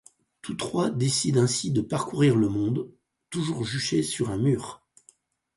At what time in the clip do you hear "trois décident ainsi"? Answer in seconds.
0.55-1.69